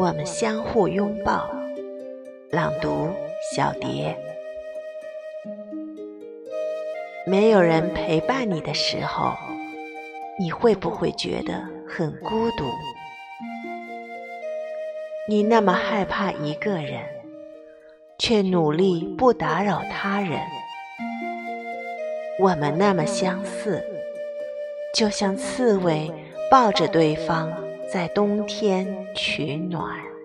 [0.00, 1.54] 我们相互拥抱。
[2.48, 3.10] 朗读：
[3.54, 4.16] 小蝶。
[7.26, 9.34] 没有人陪伴你的时候，
[10.38, 12.64] 你会不会觉得很孤独？
[15.28, 17.02] 你那么害怕一个人，
[18.18, 20.40] 却努力不打扰他人。
[22.38, 23.84] 我们那么相似，
[24.94, 26.10] 就像刺猬
[26.50, 27.52] 抱着对方，
[27.92, 28.86] 在冬天
[29.16, 30.19] 取暖。